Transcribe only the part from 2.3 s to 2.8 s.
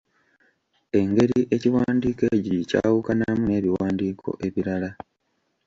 ekyo gye